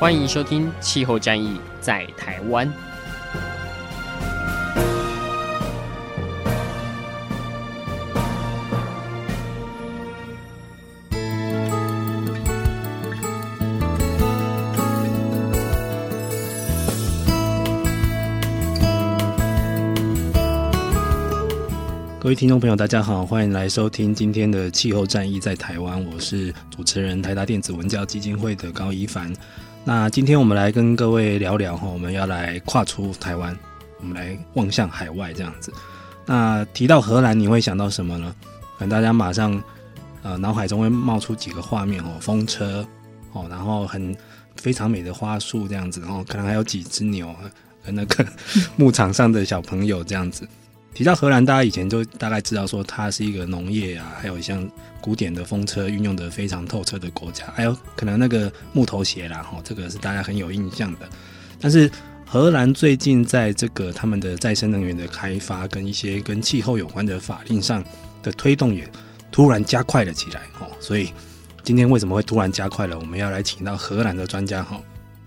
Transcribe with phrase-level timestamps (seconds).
[0.00, 2.66] 欢迎收听《气候战役在台湾》。
[22.18, 26.02] 各位听众朋友，大家好，欢迎来收听今天的气候战役在台湾。
[26.06, 29.30] 我是主持人台达电子文教基金会的高一凡。
[29.82, 33.56] 那今天我们来跟各位聊聊哈，我们要来跨出台湾，
[33.98, 35.72] 我们来望向海外这样子。
[36.26, 38.34] 那提到荷兰，你会想到什么呢？
[38.78, 39.60] 可能大家马上
[40.22, 42.86] 呃脑海中会冒出几个画面哦，风车
[43.32, 44.14] 哦，然后很
[44.56, 47.34] 非常美的花束这样子，然后可能还有几只牛
[47.82, 48.24] 和那个
[48.76, 50.46] 牧场上的小朋友这样子。
[51.00, 54.70] 提到荷兰，大家以前就大概知道说它是一个农业啊，还有像
[55.00, 61.08] 古典的风车运用得非常透彻的国家，还有可能那个木头鞋啦，哈，这个是大家很有印象的。
[61.58, 61.90] 但是
[62.26, 67.82] 荷兰最近在这个他们的再生能源的开发跟一些跟气候有关的法令上
[68.22, 68.86] 的推动也
[69.32, 70.66] 突然加快了起来，哦。
[70.80, 71.14] 所以
[71.62, 72.98] 今天为什么会突然加快了？
[72.98, 74.78] 我们要来请到荷兰的专家，哈。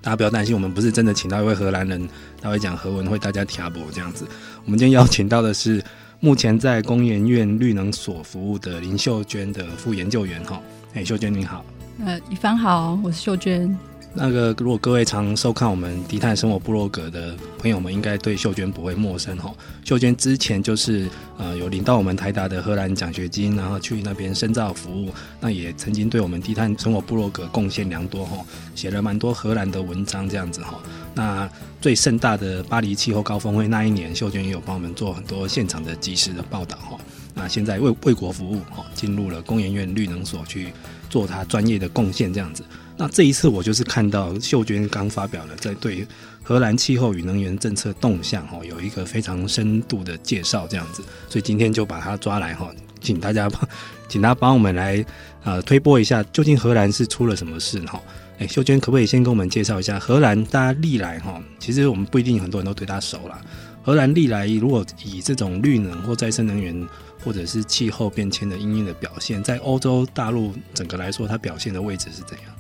[0.03, 2.09] 大家不要担心，我们不是真的请到一位荷兰人，
[2.41, 4.27] 他会讲荷文，会大家听不这样子。
[4.65, 5.81] 我们今天邀请到的是
[6.19, 10.61] 目前在工研院绿能所服务的林秀娟的副研究员哈。
[10.93, 11.63] 哎，秀娟你好。
[12.05, 13.73] 呃，一帆好，我是秀娟。
[14.15, 19.51] 那个，如果各位常收看我们低碳生活部落格的朋友们，应该对秀娟不会陌生哈。
[19.83, 25.09] 秀娟之前就是呃有领到我们台达的荷兰奖学金，然后去那边深造服务，
[25.41, 28.37] 那也曾经对我们低碳生活部落格贡献良多哈，
[28.75, 30.79] 写了蛮多荷兰的文章这样子哈。
[31.15, 31.49] 那
[31.81, 36.97] 最盛大的巴黎气候高峰会那一年，秀娟也有帮我们做很多现场的即时的报道哈。
[37.33, 40.67] 那现在为为国服务哈，进入了工研院绿能所去
[41.09, 42.63] 做他专业的贡献这样子。
[42.95, 46.07] 那这一次我就是看到秀娟刚发表了在对
[46.43, 52.69] 荷兰气候与能源政策动向哈有一个非常深度的介绍这样子，所以今天就把他抓来哈，
[53.01, 53.67] 请大家帮，
[54.07, 55.03] 请他帮我们来
[55.43, 58.01] 呃推播一下，究竟荷兰是出了什么事哈？
[58.39, 60.43] 哎，秀娟可不可以先跟我们介绍一下荷兰？
[60.45, 63.39] 大家历来哈，其实我们不一定很多人都对他熟啦。
[63.81, 66.87] 荷兰历来如果以这种绿能或再生能源
[67.23, 72.52] 或者是气候变迁的因应的表现，在欧洲大陆整个来说，它表现的位置是怎样？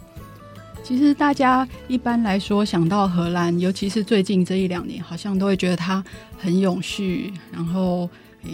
[0.83, 6.03] 其实大家一般来说想到荷兰，尤其是最近这一两年，好像都会觉得它
[6.37, 8.09] 很永续，然后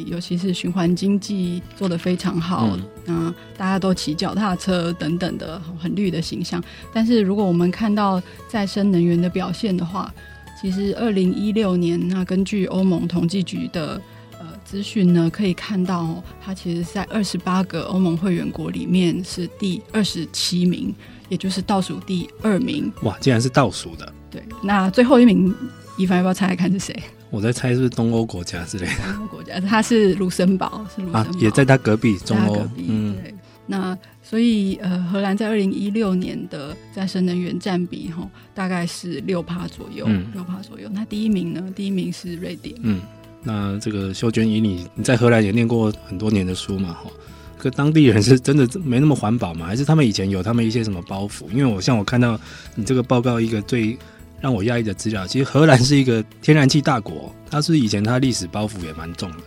[0.05, 6.63] 尤其是循环经济做得非常好，嗯，大家都骑脚踏车等等的很绿的形象。
[6.93, 10.13] 但是如果我们看到再生能源的表现的话，
[10.61, 13.99] 其实二零一六年，那根据欧盟统计局的
[14.37, 20.93] 呃资讯呢，可以看到它其实在二十八个欧盟会员国里面是第二十七名。
[21.29, 24.13] 也就是倒数第二名，哇，竟然是倒数的。
[24.29, 25.55] 对，那最后一名，
[25.97, 27.03] 一凡要不要猜猜看是谁？
[27.29, 28.93] 我在猜是不是东欧国家之类的。
[29.13, 32.85] 东欧国家，他是卢森堡，是卢森堡，啊，也在他隔壁，中欧隔壁。
[32.89, 33.33] 嗯，对。
[33.67, 40.89] 那所以呃，荷兰在二零一六年的再生能源占比哈，大概是六趴左右，六趴左右。
[40.91, 41.63] 那第一名呢？
[41.75, 42.75] 第一名是瑞典。
[42.81, 42.99] 嗯，
[43.43, 47.11] 那这个秀娟，以你你在荷兰也念过很多年的书嘛，哈。
[47.59, 49.65] 可当地人是真的没那么环保吗？
[49.65, 51.49] 还是他们以前有他们一些什么包袱？
[51.51, 52.39] 因为我像我看到
[52.73, 53.97] 你这个报告一个最
[54.39, 59.37] 让我压抑的资料，其实荷兰是一个天然气大国，它是以前它历史包袱也蛮重的。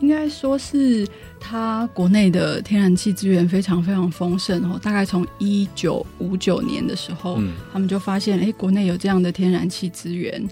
[0.00, 1.06] 应该说是
[1.38, 4.76] 它国内的天然气资源非常非常丰盛哦。
[4.82, 10.42] 大概从一九五九年的时候，嗯、他们就发现哎、欸，国内有这样的天然气资源，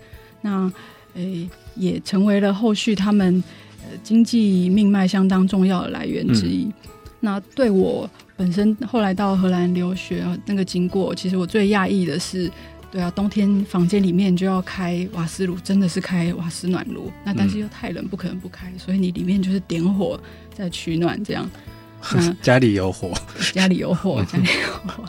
[0.41, 0.71] 那
[1.17, 3.43] 哎、欸、也成为了后续他们
[3.82, 6.64] 呃经济命脉相当重要的来源之一。
[6.64, 6.73] 嗯
[7.20, 12.50] 那对我本身后来到荷兰留学那个经过，其实我最讶异的是，
[12.91, 17.11] 对啊，冬天房间里面就要开瓦斯炉，真的是开瓦斯暖炉。
[17.25, 20.19] 那但是又太冷，不可能不开，所以你里面就是点火
[20.55, 21.49] 在取暖这样。
[22.41, 23.12] 家里有火，
[23.53, 25.05] 家里有火，家里有火。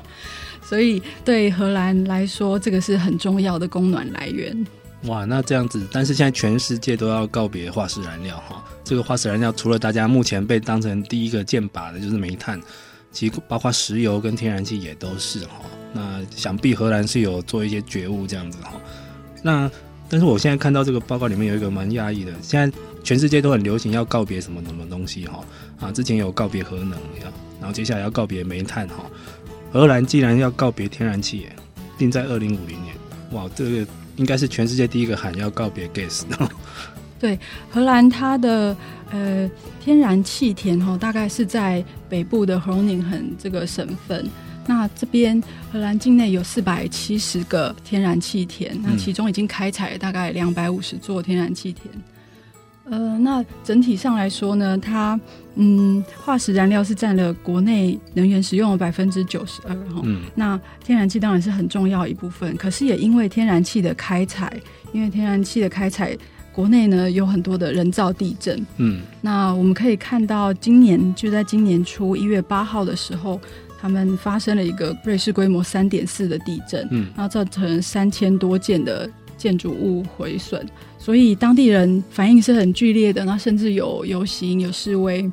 [0.64, 4.66] 所以对荷兰来说，这个是很重要的供暖来源。
[5.04, 8.64] 哇，那这样子，但是现在全世界都要告别化石燃料哈。
[8.84, 12.60] 这个化石燃料除了大家目前被当成第一个箭靶的就是煤炭，
[13.12, 15.62] 其实包括石油跟天然气也都是哈。
[15.94, 18.74] 那想必荷兰是有做一些觉悟这样子哈。
[19.42, 19.72] 那
[20.10, 25.40] 但是我现在看到这个报告里面有一个蛮讶异的，现在全世界都很流行要告别什么什么东西哈
[25.80, 27.00] 啊，之前有告别核能，
[27.60, 29.06] 然后接下来要告别煤炭哈。
[29.72, 31.48] 荷兰既然要告别天然气，
[31.98, 32.96] 定在二零五零年，
[33.32, 33.88] 哇，这个
[34.20, 36.24] 应该是全世界第一个喊要告别 gas。
[37.20, 37.40] 对，
[37.70, 38.76] 荷兰它的
[39.12, 39.50] 呃
[39.82, 44.30] 天然气田哈，大概是在北部的 Groningen 这个省份。
[44.68, 51.88] 那这边荷兰境内有四百七十个天然气田，那其中已经开采了大概两百五十座天然气田。
[52.90, 55.20] 呃，那整体上来说呢，它
[55.56, 60.02] 嗯化石燃料是占了国内能源使用的百分之九十二哈。
[60.04, 60.22] 嗯。
[60.36, 64.52] 那天然气当然是很重要一部分，可是也因为天然气的开采，
[64.92, 66.18] 因为天然气的开采。
[66.52, 73.40] 国内呢有很多的人造地震，嗯，那我们可以看到，今年就在今年初一月八号的时候，
[73.80, 80.68] 他们发生了一个瑞士规模三点四的地震，嗯，然后造成三千多件的建筑物毁损，
[81.00, 85.32] 所以当地人反应是很剧烈的，那甚至有游行、有示威，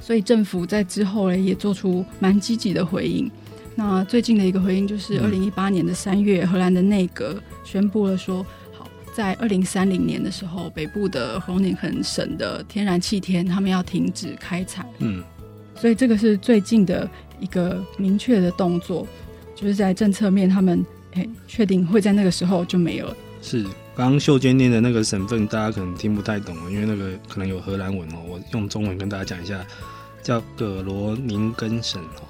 [0.00, 3.30] 所以政府在之后呢也做出蛮积极的回应。
[3.74, 8.46] 那最近的一个回应就是二零一八年的三月，荷兰的内阁宣布了说。
[8.72, 14.86] 好在二零三零年的时候，北部的红宁肯省的天然气田，他们要停止开采。
[15.00, 15.20] 嗯，
[15.74, 17.08] 所以这个是最近的
[17.40, 19.04] 一个明确的动作，
[19.56, 23.16] 就是在政策面，他们诶确定会在那个时候就没有了。
[23.42, 23.64] 是，
[23.98, 28.18] 刚刚秀娟念的那个省份，大家可能听不太懂，因为那个可能有荷兰文哦。
[28.28, 29.66] 我用中文跟大家讲一下，
[30.22, 32.22] 叫葛罗宁根省哦。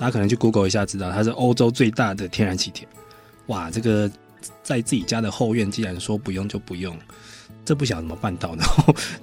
[0.00, 2.88] 大家可能去 Google 一下，知道它是欧洲最大的天然气田。
[3.48, 4.10] 哇，这个。
[4.62, 6.96] 在自己家的后院，既然说不用就不用，
[7.64, 8.62] 这不晓得怎么办到的。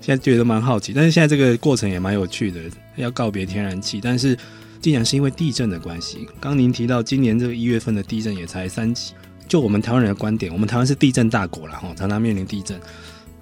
[0.01, 2.59] 现在觉得蛮好奇，但是现在这个过程也蛮有趣的，
[2.97, 4.37] 要告别天然气，但是
[4.81, 9.13] 竟然是因为地震的关系，刚您提到今年这个一月份的地震也才三级，
[9.47, 12.79] 就我们台湾人的观点，我们台湾是地震大国了哈，常常面临地震，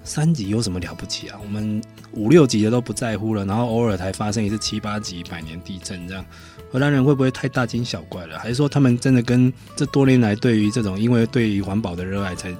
[0.04, 1.38] 三级有什么了不起啊？
[1.42, 1.82] 我们
[2.12, 6.24] 五六级的都不在乎了，然后偶尔才发生一次七八级百年地震这样。
[6.70, 8.38] 荷兰人会不会太大惊小怪了？
[8.38, 12.54] 还是说他们真的跟这多年来对于这种因为对于环保的热爱才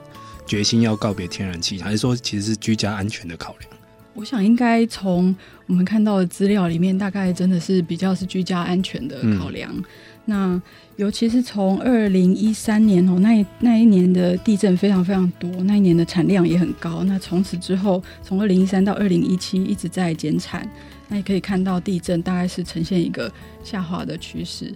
[0.46, 1.80] 决心要告别天然气？
[1.80, 3.70] 还是说其实是居家安全的考量？
[4.14, 5.34] 我想应该从
[5.66, 9.70] 我们看到的资料里面，大概真的是比较是居家安全的考量。
[9.74, 9.84] 嗯、
[10.24, 10.60] 那
[10.96, 17.02] 尤其是从二零一三年哦，那一那一年的地震非常非常多，那一年的产量也很高。
[17.04, 20.68] 那从此之后，从二零一三到二零一七一直在减产。
[21.08, 23.30] 那也可以看到地震大概是呈现一个
[23.62, 24.72] 下滑的趋势，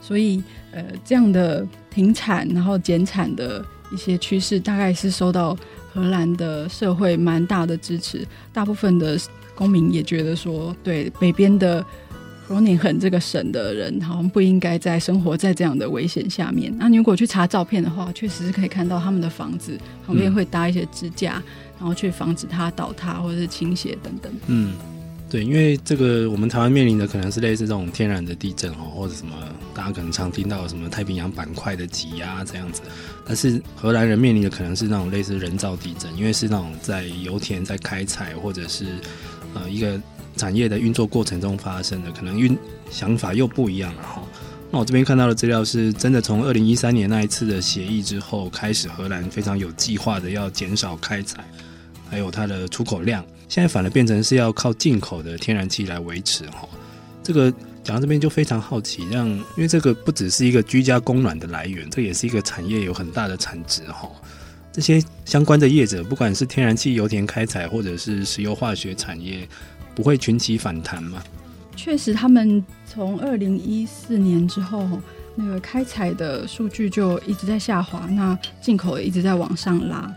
[0.00, 0.42] 所以
[0.72, 5.56] 呃这样的停产然后减产的一些趋势，大概是受到
[5.92, 8.26] 荷兰的社会蛮大的支持。
[8.52, 9.16] 大部分的
[9.54, 11.84] 公民也觉得说，对北边的
[12.48, 16.74] 罗宁很这个省的人，好像不应该在生活在这样的危险下面。
[16.78, 21.42] 那你如果去查照片的话，确实是可以看到他们的房子旁边会搭一些支架，
[21.78, 24.32] 然后去防止它倒塌或者是倾斜等等。
[24.46, 24.72] 嗯。
[25.30, 29.34] 对，因为这个我们台湾面临的可能是类似这种天然的地震哦，或者什么
[29.74, 32.80] 大家可能常听到什么太平洋板块的挤压这样子，
[33.26, 38.86] 但是荷兰人面临的可能是那种类似人造地震，因为是那种在油田在开采或者是
[39.52, 40.00] 呃一个
[40.38, 42.56] 产业的运作过程中发生的，可能运
[42.90, 44.22] 想法又不一样了哈。
[44.70, 51.44] 那我这边看到的资料是真的，从二零一三年那一次的协议之后开始，荷兰非常有计划的要减少开采，
[52.08, 53.24] 还有它的出口量。
[53.48, 56.68] 现在反而变成是要靠进口的天然气来维持哈，
[57.22, 57.50] 这个
[57.82, 64.06] 讲到这边就非常好奇，让因为这个不只是一个居家供暖的来源，这也是一个产业有很大的产值哈。
[64.70, 69.48] 这些相关的业者，不管是天然气油田开采，或者是石油化学产业，
[69.98, 71.20] 不会群起反弹吗？
[71.74, 74.88] 确实，他们从二零一四年之后，
[75.34, 80.08] 那个开采的数据就一直在下滑，那进口也一直在往上拉，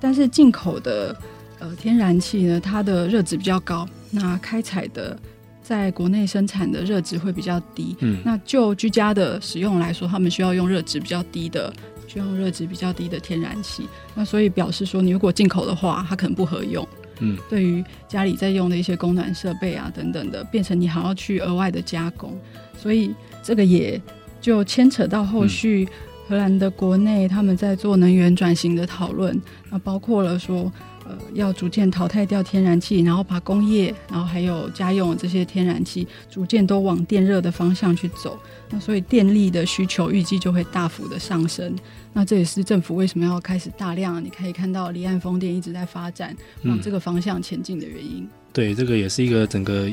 [0.00, 1.16] 但是进口的。
[1.58, 5.18] 呃，天然气呢，它的热值比较高，那开采的
[5.62, 7.96] 在国内生产的热值会比较低。
[8.00, 11.72] 嗯，那就居家的使用来说，他们需要用热值比较低的，
[12.06, 13.88] 需要用热值比较低的天然气。
[14.14, 16.86] 那所以表示说，你如果进口的话，它可能不合用。
[17.20, 22.38] 嗯，对于家里在用的一些供暖设备啊等等的，变成你还要去额外的加工，
[22.76, 24.00] 所以这个也
[24.40, 25.88] 就牵扯到后续
[26.28, 29.40] 荷兰的国内他们在做能源转型的讨论，
[29.70, 30.72] 那包括了说。
[31.08, 38.36] 呃，要逐渐淘汰掉天然气，然后把工业，然后还有家用这些天然气，逐渐都往电热的方向去走。
[38.70, 41.72] 那所以电力的需求预计就会大幅的上升。
[42.12, 48.28] 那这也是政府为什么要开始大量，你可以看到离岸风电一直在发展，往这个方向前进的原因。
[48.52, 49.88] 对，这个也是一个整个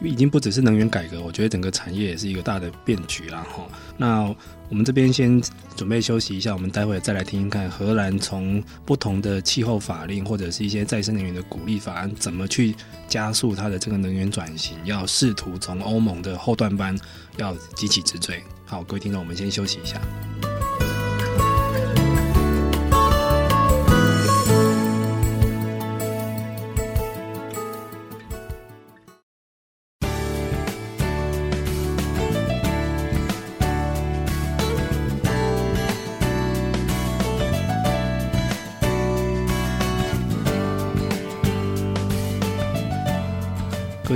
[0.00, 3.66] 已经不只是能源改革，我觉得整个产业也是一个大的变局了哈。
[3.96, 4.22] 那
[4.68, 5.42] 我们这边先
[5.76, 12.74] 准备休息一下，我们待会再来听听看荷兰从不同的气候法令或者是一些再生能源的鼓励法案，怎么去
[13.08, 16.96] 加速它的这个能源转型，要试图从欧盟的后段班
[17.36, 18.42] 要急起直追。
[18.66, 20.00] 好，各位听众，我们先休息一下。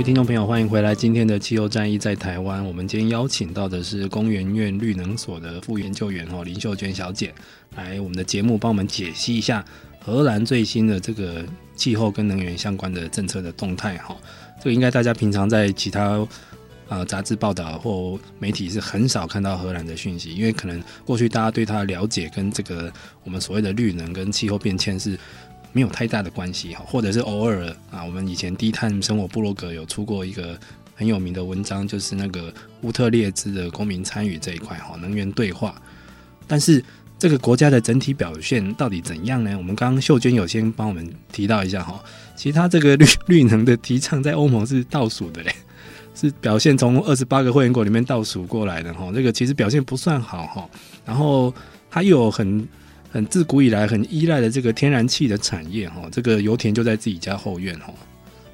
[0.03, 0.93] 听众朋友，欢迎回来！
[0.93, 7.33] 今天的气候战役在台湾，我们今天邀请到的是公园院绿能所的副研究员哦林秀娟小姐，
[7.77, 9.63] 来我们的节目帮我们解析一下
[10.01, 11.45] 荷兰最新的这个
[11.77, 14.13] 气候跟能源相关的政策的动态哈。
[14.59, 16.27] 这个应该大家平常在其他
[16.89, 22.91] 啊杂志报道或媒体是很少看到荷兰的讯息，因为可能过去大家对它的了解跟这个
[23.23, 25.17] 我们所谓的绿能跟气候变迁是。
[25.73, 30.57] 没有太大的关系哈，或者是偶尔啊，我们以前低碳生活部落格有出过一个
[30.93, 35.81] 很有名的文章，就是那个乌特列兹的公民参与这一块哈，能源对话。
[36.45, 36.83] 但是
[37.17, 39.57] 这个国家的整体表现到底怎样呢？
[39.57, 41.99] 我们刚刚秀娟有先帮我们提到一下哈，
[42.35, 45.55] 其实它这个绿绿能的提倡在欧盟是倒数的嘞，
[46.13, 50.69] 是表现从二十八个会员国里面倒数过来的哈，这个其实表现不算好哈。
[51.03, 51.51] 然后
[51.89, 52.67] 它有很。
[53.13, 57.93] 很自古以来很依赖的这个天然气的产业哈，这个油田就在自己家后院哈，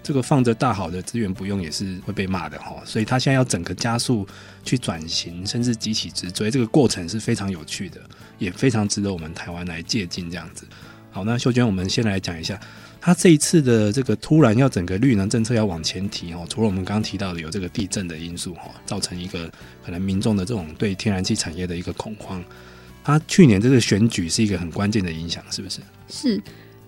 [0.04, 4.28] 这个放着大好的资源不用也是会被骂的哈，所以他现在要整个加速
[4.66, 8.02] 去转型，甚至急起直追，这个过程是非常有趣的，
[8.38, 10.68] 也非常值得我们台湾来借鉴这样子。
[11.10, 12.60] 好，那秀娟，我们先来讲一下，
[13.00, 19.50] 他这一次的这个突然要整个绿能政策要往前提哈，除了我们刚刚提到的有这个地震的因素哈，造成一个
[19.86, 22.44] 可能民众的这种对天然气产业的一个恐慌。
[23.04, 25.80] 他去年这个选举是一个很关键的影响，是不是？
[26.08, 26.42] 是，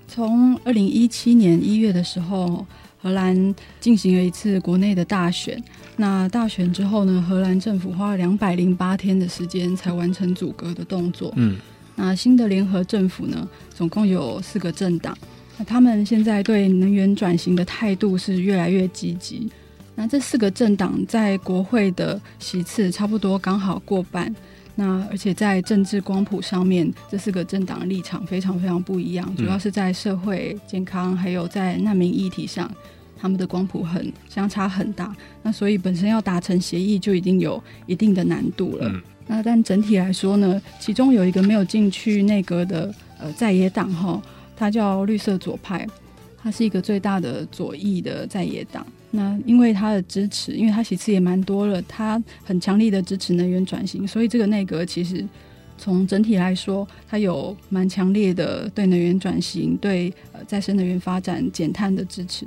[0.08, 2.66] 从二零一七年一月的时候，
[3.02, 5.62] 荷兰进行了一次国内的大选。
[5.98, 11.34] 那大选之后呢，荷兰政府花了两百零八天的时间才完成阻隔的动作。
[11.38, 11.58] 嗯，
[11.96, 15.18] 那新的联合政府呢，总共有四个政党。
[15.58, 19.50] 那他们现在对能源转型的态度是越来越积极。
[19.96, 24.34] 那这四个政党在国会的席次差不多刚好过半。
[24.76, 32.72] 那而且在政治光谱上面，这四个政党立场非常非常不一样，主要是在社会健康还有在难民议题上，
[33.20, 35.14] 他们的光谱很相差很大。
[35.44, 38.88] 那所以本身要达成协议就已经有一定的难度了。
[38.88, 44.22] 嗯、那但整体来说呢，其中有一个没有进去内阁的呃在野党哈，
[44.56, 45.86] 它叫绿色左派，
[46.42, 48.88] 它是一个最大的左翼的在野党。
[49.14, 55.28] 那因为他的支持，因为他席次也蛮多了，他很强力的支持能源转型，所以这个内阁其实
[55.78, 62.46] 从整体来说，它有蛮强烈的对能源转型、对呃再生能源发展、减碳的支持。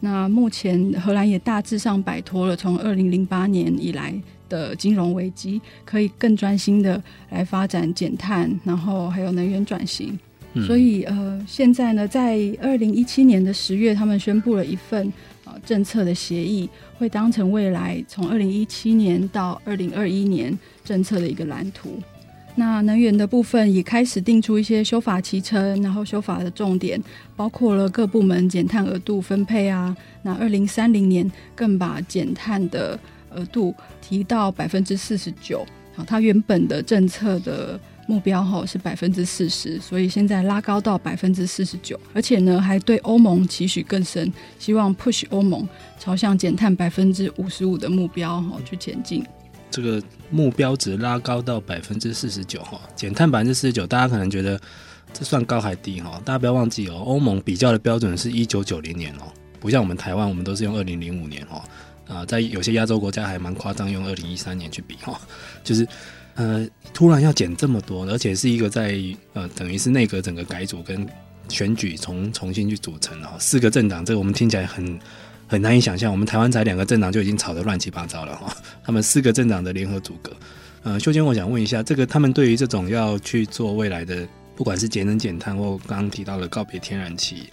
[0.00, 4.14] 那目前荷兰也大致上摆脱了从二零零八年以来
[4.48, 10.18] 的金融危机，可以更专心的来发展减碳，然后还有能源转型。
[10.54, 15.12] 嗯、所以呃，现在呢，在二零一七年的十月，他们宣布了一份。
[15.64, 22.00] 政策的协议会当成未来从二零一七年到二零二一年政策的一个蓝图。
[22.54, 27.02] 那能源的部分也开始定出一些修法期程，然后修法的重点
[27.34, 29.96] 包括了各部门减碳额度分配啊。
[30.22, 32.98] 那二零三零年更把减碳的
[33.30, 35.64] 额度提到百分之四十九。
[35.94, 37.80] 好，它原本的政策的。
[38.12, 45.66] 目标哈是百分之四十，所以现在拉高到百分之四十九，而且呢还对欧盟期许更深，希望 push 欧盟
[45.98, 49.24] 朝向减碳百分之五十五的目标哈去前进。
[49.70, 54.60] 这个目标值拉高到百分之四十九哈，减碳百分之四十九，大家可能觉得
[55.14, 56.20] 这算高还低哈？
[56.22, 61.64] 大家不要忘记哦，欧盟比较的标准是一九九零年哦，不像我们台湾，我们都是用二零零五年哈
[62.06, 65.18] 啊，在有些亚洲国家还蛮夸张，用二零一三年去比哈，
[65.64, 65.88] 就是。
[66.34, 68.98] 呃，突然要减这么多，而且是一个在
[69.34, 71.06] 呃，等于是内阁整个改组跟
[71.48, 74.98] 选举重重新去组成了四个政党，这个我们听起来很
[75.46, 76.10] 很难以想象。
[76.10, 80.32] 我们台湾才两个政党就已经吵得乱七八糟了哈，他们四个政党的联合组阁。
[80.84, 87.50] 呃，秀娟，我想问一下，这个他们对于这种要去做未来的，不管是节能减碳或刚刚提到的告别天然气，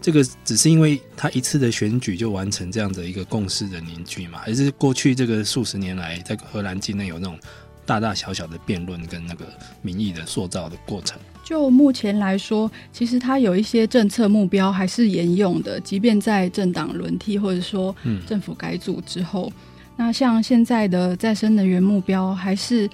[0.00, 4.38] 这个只是因为他一次的选举就完成这样的一个共识的凝聚吗？
[4.38, 7.36] 还是过去这个数十年来在荷兰境内有那种？
[7.84, 9.46] 大大小小的辩论跟那个
[9.82, 11.18] 民意的塑造的过程？
[11.44, 17.94] 就目前来说，其实它有一些政策目标还是沿用的，即便在政党轮替或者说
[18.26, 19.62] 政府改组之后，嗯、
[19.96, 22.88] 那像现在的再生能源目标，还是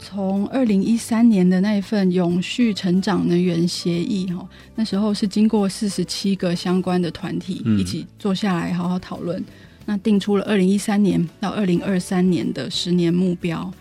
[0.00, 9.44] 从二零一三年的那一份永续成长能源协议哈，那时候是经过四十七个相关的团体一起坐下来好好讨论，嗯、
[9.86, 13.72] 那定出了二零一三年到二零二三年的十年目标。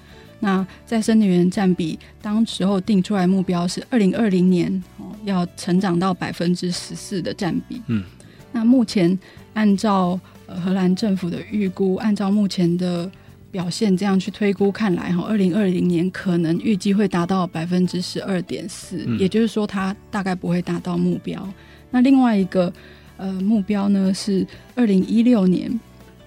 [0.44, 7.82] 那再生能源占比，当时候定出来目标是二零二零年哦，要成长到百分之十四的占比。
[7.88, 8.04] 嗯，
[8.52, 9.18] 那目前
[9.54, 13.10] 按照呃荷兰政府的预估，按照目前的
[13.52, 21.48] 表现这样去推估，看来哈，二零二零年可能预计会达到百分之十二点四，也就是说它大概不会达到目标。
[21.92, 22.74] 那另外一个
[23.18, 25.80] 呃目标呢是二零一六年。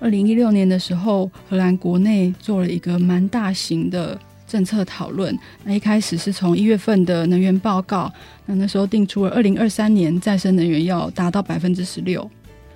[0.04, 5.34] 二零一六年的时候，荷兰国内做了一个蛮大型的政策讨论。
[5.64, 8.12] 那一开始是从一月份的能源报告，
[8.44, 12.30] 那那时候定出了二零二三年再生能源要达到百分之十六，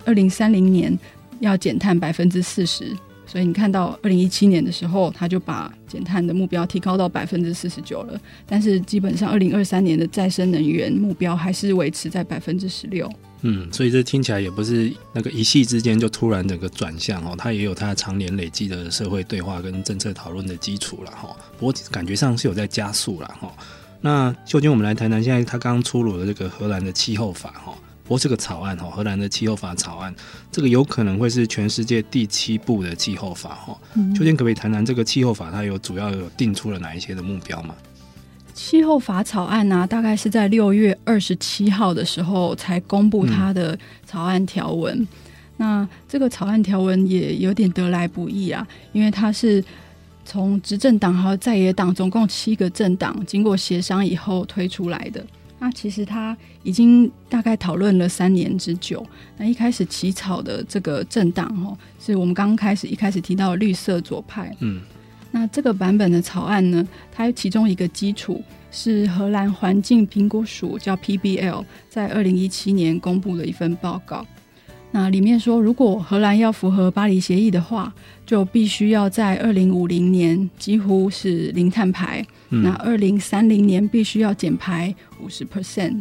[0.06, 0.98] 二零三零年
[1.40, 2.96] 要减碳百分之四十。
[3.26, 8.18] 所以你看到二零一七年的时候，他就把减碳的目标提高到百分之四十九了。
[8.46, 13.06] 但是基本上二零二三年的再生能源目标还是维持在百分之十六。
[13.42, 21.36] 嗯，所以这听起来也不是那个一夕之间就突然的个转向哦，它也有它常年累积的社会对话跟政策讨论的基础了哈。
[21.58, 23.52] 不过感觉上是有在加速了哈。
[24.00, 27.74] 那秀娟，我们来谈谈现在他刚出炉的这个荷兰的气候法哈。
[28.04, 30.14] 不过这个草案哈，荷兰的气候法草案，
[30.50, 33.78] 这个有可能会是全世界第七部的气候法哈。
[34.16, 37.74] 秀娟可不可以谈谈这个气候法它有主要有定出了哪一些的目标吗？
[38.58, 45.06] 气候法草案呢、大概是在六月二十七号的时候才公布它的草案条文。
[45.58, 49.64] 那这个草案条文也有点得来不易啊，因为它是
[50.24, 55.24] 从执政党和在野党总共七个政党经过协商以后推出来的。
[55.60, 59.06] 那其实它已经大概讨论了三年之久。
[59.36, 64.52] 那一开始起草的这个政党哦，是我们刚开始一开始提到绿色左派。
[64.58, 64.80] 嗯。
[65.30, 74.26] 那这个版本的草案呢，它其中一个基础是荷兰环境评估署叫 PBL 在二零一七年公布的一份报告。
[74.90, 77.92] 那里面说，如果荷兰要符合巴黎协议的话，
[78.24, 86.00] 就必须要在二零五零年几乎是零碳排，嗯、那二零三零年必须要减排五十 percent。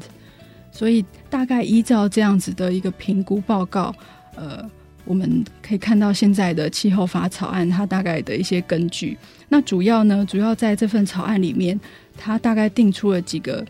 [0.72, 3.94] 所以大概依照这样子的一个评估报告，
[4.36, 4.63] 呃。
[5.08, 9.17] 我们可以看到现在的气候法草案，它大概的一些根据。
[9.50, 11.80] 那主要呢，主要在这份草案里面，
[12.17, 13.65] 它大概定出了几个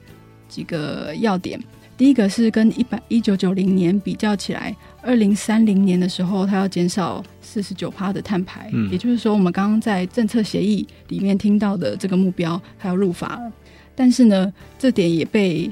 [0.50, 1.60] 几个要点。
[1.96, 8.70] 第一个是跟一百一九九零年比较起来，二零三零年的时候，它要减少四十九趴的碳排。
[8.74, 13.52] 嗯，也就是说，我们刚刚在政策协议里面听到的这个目标，还要入法了。
[13.96, 15.72] 但是呢，这点也被。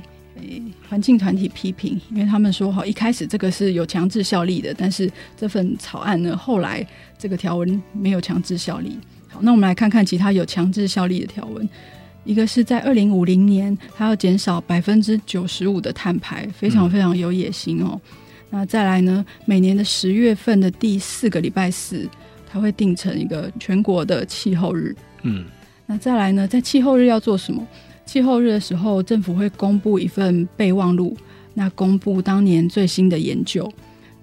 [0.87, 6.85] 环境团体批评，因为他们说哈，一开始这个是有强制效力的，但是这份草案呢，后来
[7.17, 8.99] 这个条文没有强制效力。
[9.27, 11.67] 好，那我们来看看其他有强制效力的条文。
[12.23, 17.91] 一个是在二零五零年，它要减少百分之九十五的碳排，非常非常有野心哦。
[17.93, 18.01] 嗯、
[18.49, 22.09] 那再来呢，每年的十月份的第四个礼拜四，
[22.51, 24.95] 它会定成一个全国的气候日。
[25.21, 25.45] 嗯，
[25.85, 27.65] 那再来呢，在气候日要做什么？
[28.05, 31.17] 气候日的时候，政府会公布一份备忘录，
[31.55, 33.69] 那公布当年最新的研究，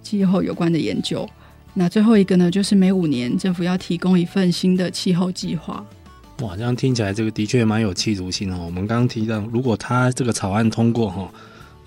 [0.02, 1.28] 气候有关的研究。
[1.74, 5.84] 那最后一个呢，就是每五年政府要提供一份新的气候计划。
[6.40, 8.62] 哇，这样听起来这个的确蛮有企图心哦。
[8.64, 11.30] 我们刚刚提到，如果他这个草案通过哈，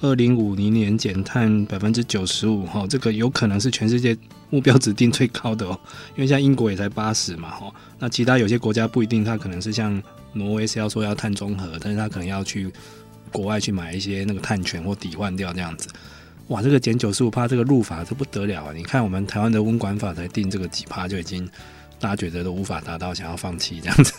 [0.01, 4.17] 二零五零年减碳百分之九十五哈，这个有可能是全世界
[4.49, 5.79] 目标指定最高的哦。
[6.15, 10.01] 因为像英国也才八十嘛哈，那其他有些国家不一定，它可能是像。
[10.35, 12.71] 挪威是要说要碳中和，但是他可能要去
[13.31, 15.89] 国外去买一些那个碳权或抵换掉这样子。
[16.49, 18.71] 哇，这个减九十五帕这个入法这不得了啊！
[18.71, 21.49] 你看我们台湾的温管法才定这个几帕就已经
[21.99, 24.13] 大家觉得都无法达到，想要放弃这样子。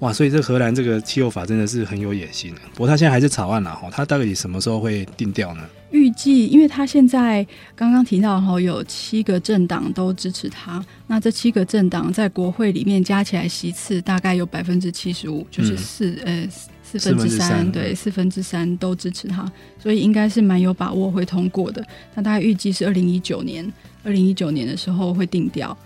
[0.00, 2.60] 哇，所以这荷兰这个气候法真的是很有野心的。
[2.72, 5.62] 不过他现在还是草案啦，哈，他到底什么时候会定调呢？
[5.92, 10.84] 预计，因为他现在刚刚提到哈，有七个政党都支持他。
[11.06, 16.48] 那这七个政党在国会里面加起来席次大概有百分之七十五，就是四、嗯、呃
[16.82, 21.82] 四分之三，对，四分之三都支持他，所以应该是蛮有把握会通过的。
[22.14, 25.76] 那大概预计是二零一九年，二零一九年的时候会定调。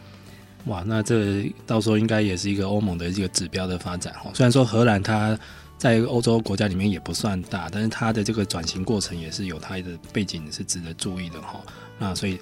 [0.68, 4.30] 哇，那这到时候应该也是一个欧盟的一个指标的发展哈。
[4.32, 5.36] 虽然说荷兰它。
[5.78, 11.60] 在欧洲国家里面也不算大，但是它的这个转型过程也是有它的背景是值得注意的哈。
[12.00, 12.36] 那所以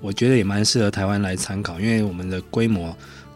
[0.00, 2.88] 我觉得也蛮适合台湾来参考，因为我们的规模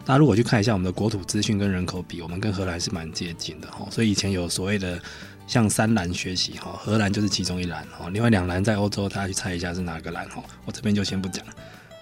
[0.04, 3.87] 大家如果去看一下我们的国土资讯跟人口比，我们跟荷兰是蛮接近的哈。
[3.92, 5.00] 所以以前有所谓的
[5.46, 10.42] 向三蓝学习哈，荷兰就是其中一蓝哈，另外两蓝在欧洲，大家去猜一下是哪个蓝哈？
[10.64, 11.46] 我这边就先不讲。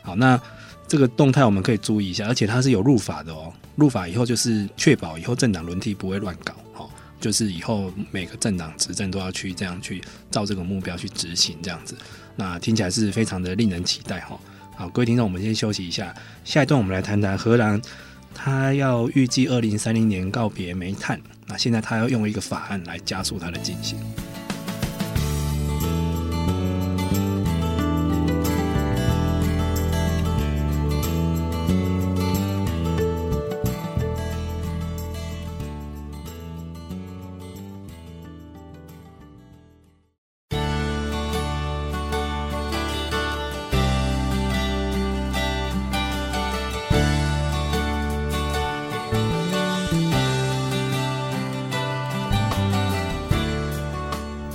[0.01, 0.41] 好，那
[0.87, 3.53] 这个动态我们可以注意一下，而且它是有入法的哦。
[3.77, 6.87] 入法以后就是确保以后政党轮替不会乱搞哈，
[7.19, 11.97] 就是以后每个政党执政都要去这样去照这个目标去执行这样子。
[12.37, 14.39] 那听起来是非常的令人期待哈。
[14.77, 16.15] 好，各位听众，我们先休息一下，
[16.45, 17.81] 下一段我们来谈谈荷兰，
[18.35, 23.99] 它要预计二零三零年告别煤炭，那现在它要用一个法案来加速它的进行。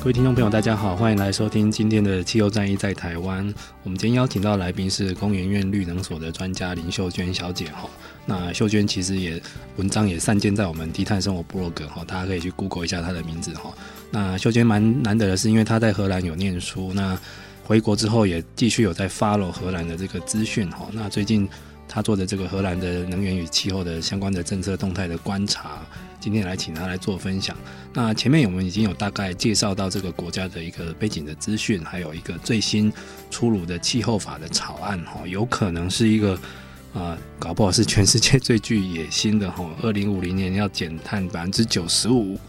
[0.07, 3.53] 各位听众朋友，大家好，欢迎来收听今天的气候战役在台湾。
[3.83, 7.89] 我们今天邀请到来宾是工研院绿能所的专家林秀娟小姐哈。
[8.25, 9.37] 那秀娟其实也
[9.75, 13.73] 文章也散见在我们低碳生活部落格哈，大家可以去 Google 一下她的名字哈。
[14.09, 17.19] 那秀娟蛮难得的是，因为她在荷兰有念书，那
[17.65, 20.87] 回国之后也继续有在 follow 荷兰的这个资讯哈。
[20.93, 21.45] 那最近
[21.85, 25.85] 她做的这个荷兰的能源与气候的相关的政策动态的观察。
[26.19, 27.55] 今天来请他来做分享。
[27.93, 32.91] 那前面我们已经有大概介绍到这个国家的一个背景的资讯，还有一个最新
[33.29, 36.33] 出炉的气候法的草案哈，有可能是一个
[36.93, 42.39] 啊、呃，搞不好是全世界最具野心的哈，二零五零年要减碳百分之九十五，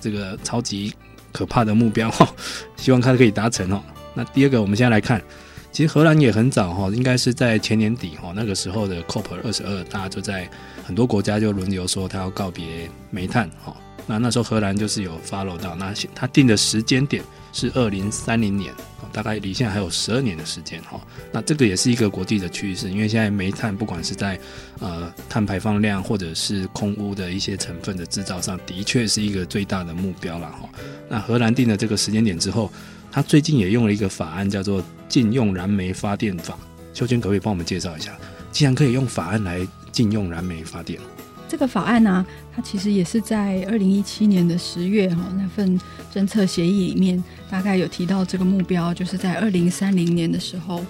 [0.00, 0.94] 这个超级
[1.32, 2.28] 可怕的目标哈，
[2.76, 3.82] 希望它可以达成哦。
[4.14, 5.22] 那第二个，我们现在来看。
[5.70, 10.48] 其实荷兰也很早哈，应该是在前年底哈，那个时候的 COP 二十二，大家就在
[10.88, 13.76] 很多国家就轮流说他要告别煤炭哈。
[14.06, 17.22] 那那时候荷兰就是有 follow 到，那他定的时间点
[17.52, 18.72] 是二零三零年，
[19.12, 20.98] 大概离现在还有十二年的时间哈。
[21.30, 24.40] 那这个也是一个国际的趋势，因为现在煤炭不管是在
[24.78, 30.66] 呃碳排放量或者是空污的一些成分的制造上，的确是一个最大的目标了哈。
[31.06, 32.72] 那荷兰定了这个时间点之后。
[33.10, 36.54] 他最近也用了一个法案，叫做《禁用燃煤发电法》。
[36.98, 38.14] 秀娟可不可以帮我们介绍一下？
[38.52, 41.00] 既然可以用法案来禁用燃煤发电，
[41.48, 45.80] 这个法案呢、啊，它其实也是在二零一七年的十月哈那份
[46.12, 50.84] 政策协议里面，大概有提到这个目标，就是在二零三零年的时候，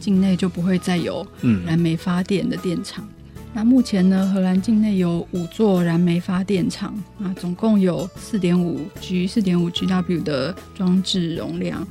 [0.00, 1.26] 境内就不会再有
[1.66, 3.04] 燃煤发电的电厂。
[3.04, 3.12] 嗯
[3.56, 11.88] 那目前呢，荷兰境内有五座燃煤发电厂，啊，总共有四点五 G、四点五 GW 的装置容量。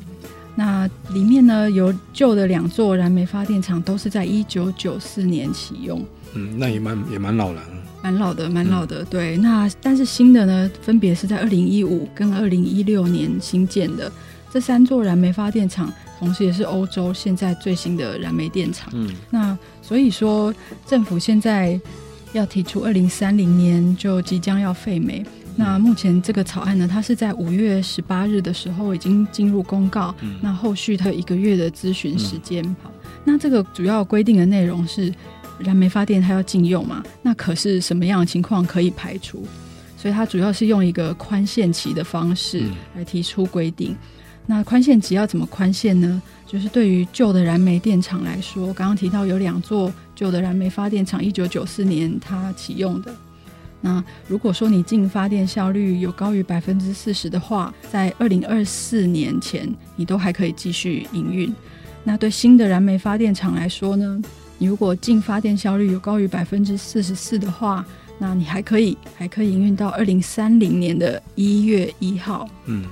[0.53, 6.05] 那里面呢，有旧的两座燃煤发电厂都是在一九九四年启用。
[6.35, 7.61] 嗯，那也蛮也蛮老了。
[8.03, 9.01] 蛮老的，蛮老的。
[9.01, 14.11] 嗯、对，那但是新的呢，分别是在二零一五跟二零一六年新建的
[14.51, 15.91] 这三座燃煤发电厂。
[16.17, 18.89] 同时，也是欧洲现在最新的燃煤电厂。
[18.93, 20.53] 嗯，那所以说，
[20.85, 21.77] 政府现在
[22.31, 25.25] 要提出二零三零年就即将要废煤。
[25.57, 30.15] 那目前这个草案呢，它是在五月十八日的时候已经进入公告。
[30.21, 32.63] 嗯，那后续它有一个月的咨询时间。
[32.81, 32.89] 好，
[33.25, 35.13] 那这个主要规定的内容是，
[35.59, 37.03] 燃煤发电它要禁用嘛？
[37.21, 39.45] 那可是什么样的情况可以排除？
[39.97, 42.63] 所以它主要是用一个宽限期的方式
[42.95, 43.95] 来提出规定。
[44.45, 46.21] 那宽限期要怎么宽限呢？
[46.45, 53.11] 就是对于旧的燃煤电厂来说，刚刚提到有两座旧的燃煤发电厂，一九九四年它启用的。
[53.81, 61.53] 那如果说你净发电效率有高于百分之四十的话，在二零二四年前，你都还可以继续营运。
[62.03, 64.21] 那对新的燃煤发电厂来说呢，
[64.57, 67.85] 你如果净发电效率有高于百分之四十四的话，
[68.17, 72.47] 那你还可以还可以营运到二零三零年的一月一号。
[72.65, 72.85] 嗯。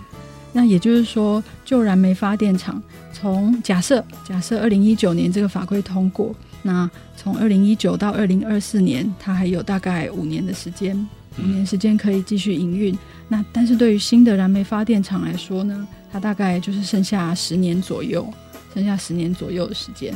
[0.56, 2.80] 那也就是说，旧燃煤发电厂
[3.12, 10.96] 从假设假设二零一九年这个法规通过，那从二零一九到二零二四年，它还有大概五年的时间，
[11.40, 12.96] 五年时间可以继续营运。
[13.28, 18.32] 那但是对于新的燃煤发电厂来说呢，它大概就是剩下十年左右，
[18.76, 20.14] 剩下十年左右的时间。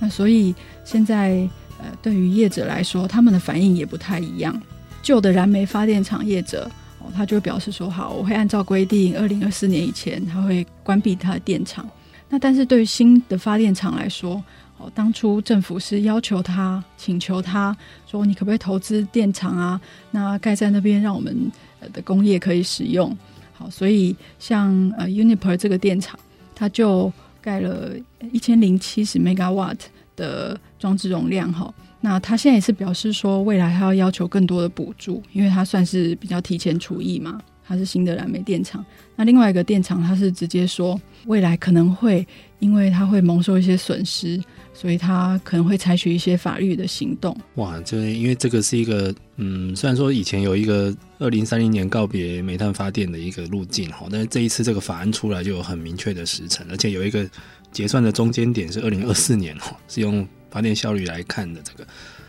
[0.00, 0.52] 那所以
[0.84, 4.60] 现在呃，对于业者来说，他们的反应也不太一样。
[5.02, 6.68] 旧的燃煤发电厂业者。
[7.02, 11.88] 哦他就表示说：“好，我会按照规定，二零二四年以前他会关闭他的电厂。
[12.28, 14.44] 那但是对于新的发电厂来说，
[14.76, 17.74] 哦，当初政府是要求他、请求他
[18.06, 19.80] 说，你可不可以投资电厂啊？
[20.10, 21.50] 那盖在那边，让我们
[21.90, 23.16] 的工业可以使用。
[23.54, 26.20] 好，所以像呃 Uniper 这个电厂，
[26.54, 27.10] 它就
[27.40, 27.92] 盖了
[28.32, 29.78] 一千零七十 megawatt
[30.16, 31.52] 的装置容量。
[31.52, 38.84] 哈，那他现在也是表示说，未来还要要求更多的补助，因为他算是比较提前除役嘛，他是新的燃煤电厂。
[39.16, 42.26] 那另外一个电厂，他是直接说，未来可能会
[42.58, 47.36] 因为他会蒙受一些损失，所以他可能会采取一些法律的行动。
[47.56, 57.28] 哇，就是因为这个是一个，嗯，虽然说以前有一个二零三零年告别煤炭发电的一个路径哈，但是这一次这个法案出来就有很明确的时程，而且有一个
[57.72, 60.26] 结算的中间点是二零二四年哦，是用。
[60.52, 61.86] 发电效率来看的这个，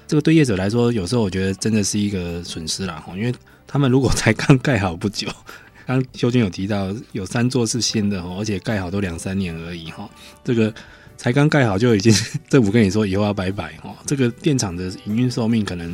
[0.07, 3.03] 这个对业者来说，有时候我觉得真的是一个损失啦。
[3.15, 3.33] 因为
[3.65, 5.27] 他们如果才刚盖好不久，
[5.87, 10.07] 刚修军有提到有三座是新的哈，而且盖好都两三年而已哈，
[10.43, 10.71] 这个
[11.17, 12.13] 才刚盖好就已经
[12.47, 15.91] 政府跟你说以后要拜拜哈，这个电厂的营运寿命可能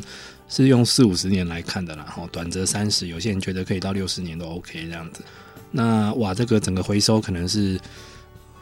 [0.50, 5.22] 是用四五十年来看的啦，哈，短则三十，有些人觉得可以到六十年都 OK 这样子。
[5.72, 7.80] 那哇，这个整个回收可能是。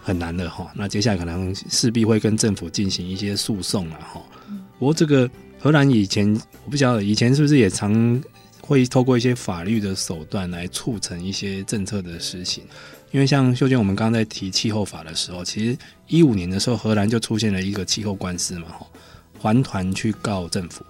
[0.06, 4.22] 很难的哈，那接下来可能势必会跟政府进行一些诉讼了哈。
[4.78, 5.28] 不过这个
[5.60, 6.32] 荷兰以前
[6.64, 8.22] 我不晓得，以前是不是也常
[8.62, 12.64] 会透过一些法律的手段来促成一些政策的实行？
[13.12, 15.76] 因为像秀娟，我们刚刚在提气候法的时候，其实
[16.08, 18.86] 一五年的时候，荷兰就出现了一个气候官司嘛，哈，
[19.40, 20.86] 环团去告政府，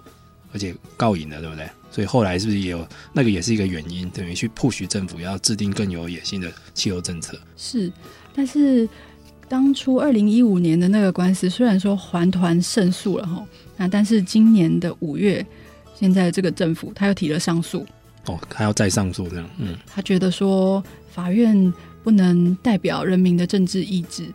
[0.52, 1.66] 而且告赢了，对不对？
[1.90, 7.38] 所以后来是不是也有那个也是一个原因，等于去 push 政府要制定更有野心的气候政策？
[7.56, 7.90] 是，
[8.36, 8.86] 但是。
[9.48, 13.46] 当初二零一五年的那个官司，虽然说还团胜诉了哈，
[13.76, 15.46] 那但是今年的五月，
[15.94, 17.86] 现在这个政府他又提了上诉。
[18.24, 21.72] 哦，他要再上诉这样，嗯，他觉得说法院
[22.02, 24.26] 不能代表人民的政治意志，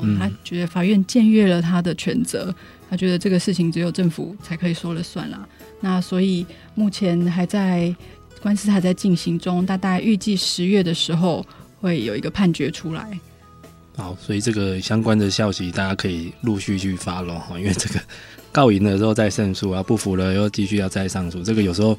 [0.00, 2.54] 嗯，他觉得法院僭越了他的权责，
[2.88, 5.44] 他觉得这个事情只有政府才可以说了算啦。
[5.80, 7.92] 那所以目前还在
[8.40, 11.44] 官司还在进行中，大概预计十月的时候
[11.80, 13.18] 会有一个判决出来。
[13.94, 18.00] 好，所以这个相关的消息大家可以陆续去 follow 哈，因为这个
[18.50, 21.96] 告赢了之后再胜诉啊，不服了又继续要再上诉，这个有时候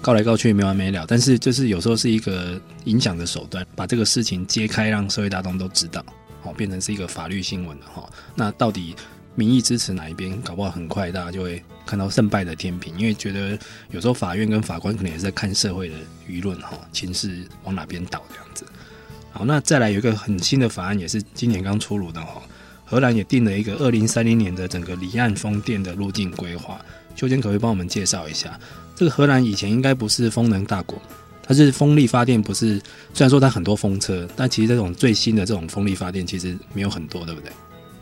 [0.00, 1.04] 告来告去没完没了。
[1.08, 6.04] 但是就是有时候是一个影响的手段，把这个事情揭开，让社会大众都知道，
[6.42, 8.08] 好，变成是一个法律新闻了哈。
[8.36, 8.94] 那到底
[9.34, 10.40] 民意支持哪一边？
[10.42, 13.58] 搞不好很快大家就会看到胜败的天平，因为觉得
[13.90, 15.96] 有时候法院跟法官可能也是在看社会的
[16.28, 18.64] 舆论哈，情势往哪边倒这样子。
[19.32, 22.42] 好，那再来有一个很新的法案，也是今年刚出炉的哈。
[22.84, 26.78] 荷兰也定了一个二零三零年的整个离岸风电的路径规划。
[27.16, 28.58] 修坚可不可以帮我们介绍一下？
[28.94, 31.00] 这个荷兰以前应该不是风能大国，
[31.42, 32.78] 它是风力发电，不是？
[33.14, 37.50] 虽然说它很多风车，但其实这种最新的这种风力发电其实没有很多，对不对？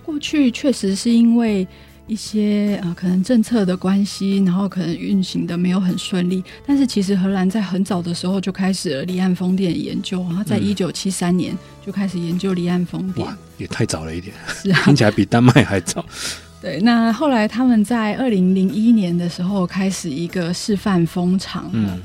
[0.05, 1.67] 过去确实是因为。
[2.11, 6.43] 一些啊、呃，可能政策的关系，然后可能运行的没有很顺利。
[6.67, 13.25] 但是其实荷兰在很早的时候就开始了离岸风电研究，然后在一九七三年就开始研究离岸风电。
[13.25, 16.05] 哇，也太早了一点，是啊，听起来比丹麦还早。
[16.61, 22.01] 对，那后来他们在二零零一年的时候开始一个示范风场，嗯，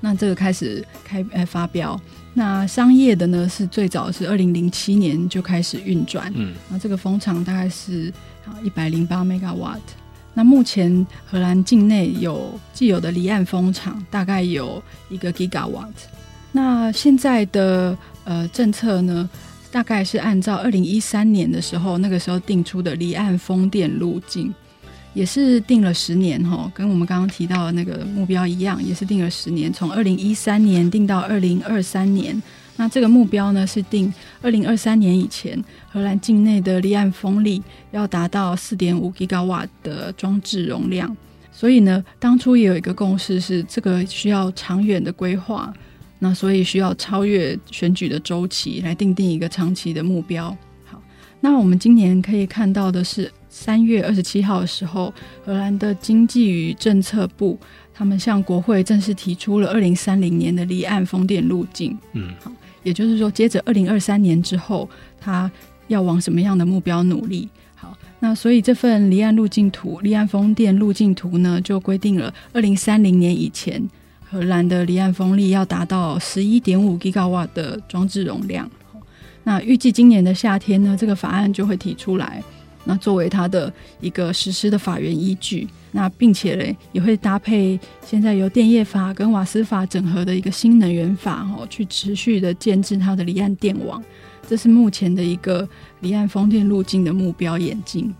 [0.00, 1.98] 那这个开始开呃发表。
[2.34, 8.12] 那商业的呢是最早是二零零七年就开始运转，嗯，那这个风场大概是。
[8.62, 9.80] 一百零八 megawatt。
[10.34, 15.92] 那目前荷兰境内有既有的离岸风场，大概有一个 gigawatt。
[16.52, 19.28] 那现在的呃政策呢，
[19.70, 24.54] 大概是按照二零一三年的时候，那个时候定出的离岸风电路径，
[25.14, 32.42] 也是定了十年哈，跟我们刚刚提到的那个目标一样，也是定了十年，从二零一三年定到二零二三年。
[32.76, 34.12] 那这个目标呢，是定
[34.42, 41.16] 二零二三年以前，荷兰境内的离岸风力要达到四点五吉瓦的装置容量。
[41.50, 45.72] 所以呢，当初也有一个共识是，这个需要长远的规划。
[46.18, 50.54] 那所以需要超越选举的周期来定定一个长期的目标。
[50.84, 51.00] 好，
[51.40, 55.12] 那我们今年可以看到的是，三月二十七号的时候，
[55.44, 57.58] 荷兰的经济与政策部
[57.94, 61.96] 他们向国会正式提出了二零三零年的离岸风电路径。
[62.12, 62.52] 嗯，好。
[62.86, 64.88] 也就是说，接着二零二三年之后，
[65.20, 65.50] 他
[65.88, 67.48] 要往什么样的目标努力？
[67.74, 73.82] 好，那所以这份离岸路径图、离岸风电路径图呢，就规定了二零三零年以前，
[74.30, 78.70] 荷兰的离岸风力要达到十一点五吉瓦的装置容量。
[79.42, 82.40] 那预计今年的夏天呢，这个法案就会提出来，
[82.86, 83.70] 那作为它的
[84.00, 85.68] 一个实施的法源依据。
[85.92, 94.02] 那并且嘞，也会搭配现在由电业法跟瓦斯法整合的一个新能源法，哦，去持续的建置它的离岸电网。
[94.48, 95.66] 这是目前的一个
[96.00, 98.14] 离岸风电路径的目标演进。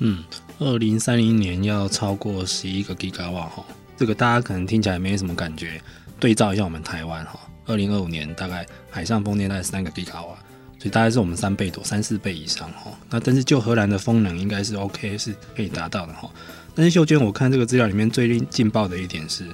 [0.00, 0.22] 嗯，
[0.58, 3.64] 二零三零年要超过十一个吉瓦哈，
[3.96, 5.80] 这个大家可能听起来没什么感觉。
[6.18, 10.36] 对照一下我们台湾哈，二零二五年大概海上风电大概三个吉瓦，
[10.82, 12.90] 所以大概是我们三倍多，三四倍以上哈。
[13.08, 16.28] 那但是就荷兰的风能应该是 OK，是可以达到的哈。
[16.74, 19.46] 但是秀娟，我看这个资料里面最令劲爆的一点是，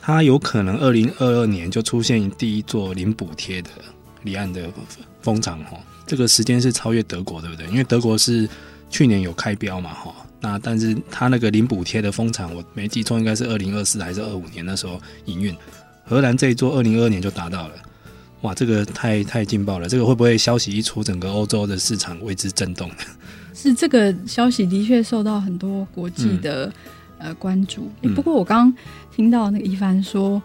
[0.00, 3.68] 它有可能二零二二年就出现第一座零补贴的
[4.22, 4.70] 离岸的
[5.20, 7.66] 风场哈，这个时间是超越德国，对不对？
[7.66, 8.48] 因为德国是
[8.88, 15.54] 去年有开标嘛哈，那但是它那个零补贴的风场，我没记错，应该是二零二四还是二五年那时候营运。
[16.06, 17.74] 荷兰这一座二零二二年就达到了，
[18.42, 19.86] 哇，这个太太劲爆了！
[19.86, 22.90] 这个会不会消息一出，整个欧洲的市场为之震动？
[23.52, 26.66] 是这个消息的确受到很多国际的、
[27.18, 27.90] 嗯、呃关注。
[28.14, 28.72] 不过我刚
[29.14, 30.42] 听到那个一帆说，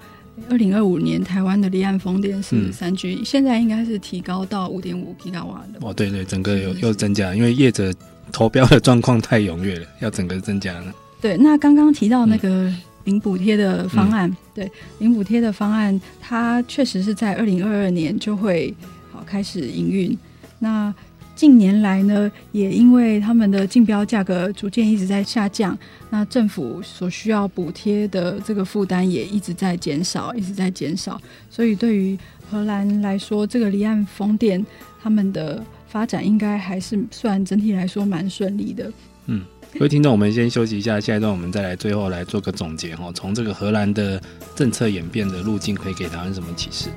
[0.50, 5.80] 二零二五年台湾的离岸风电是三 G，、嗯、现在应该是提高到五点五吉瓦的。
[5.80, 7.94] 哦，对对，整个又又增加，因为业者
[8.32, 10.94] 投标的状况太踊跃了，要整个增加了。
[11.22, 12.74] 对，那刚刚提到那个。
[13.06, 18.74] 嗯零补贴的方案，嗯、对零补贴的方案，它确实是在二零二二年就会
[19.12, 20.18] 好开始营运。
[20.58, 20.94] 那
[21.36, 25.78] 近年来呢，也因为他们的竞标价格逐渐一直在下降，
[26.10, 31.22] 那政府所需要补贴的这个负担也一直在减少，一直在减少。
[31.50, 32.18] 所以对于
[32.50, 34.66] 荷兰来说，这个离岸风电
[35.04, 38.92] 他们的发展应该还是算整体来说蛮顺利的。
[39.28, 39.44] 嗯。
[39.78, 43.12] 各位听众，我们先休息一下，下一段我们再来最后来做个总结哈。
[43.14, 44.22] 从这个荷兰的
[44.56, 46.88] 政策演变的路径，可以给台湾什么启示？